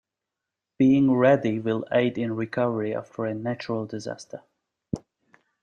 Being 0.79 1.11
ready 1.15 1.59
will 1.59 1.85
aid 1.91 2.17
in 2.17 2.35
recovery 2.35 2.95
after 2.95 3.25
a 3.25 3.35
natural 3.35 3.85
disaster. 3.85 4.41